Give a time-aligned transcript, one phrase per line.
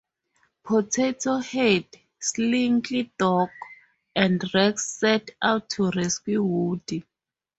[0.63, 1.85] Potato Head,
[2.19, 3.51] Slinky Dog,
[4.15, 7.05] and Rex set out to rescue Woody.